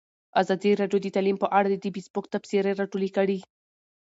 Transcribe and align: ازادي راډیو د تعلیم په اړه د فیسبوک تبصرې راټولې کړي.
ازادي 0.41 0.71
راډیو 0.81 0.99
د 1.03 1.07
تعلیم 1.15 1.37
په 1.41 1.47
اړه 1.57 1.67
د 1.83 1.87
فیسبوک 1.95 2.25
تبصرې 2.33 2.71
راټولې 2.79 3.09
کړي. 3.17 3.39